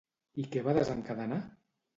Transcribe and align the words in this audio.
I 0.43 0.45
què 0.55 0.63
va 0.69 0.75
desencadenar? 0.79 1.41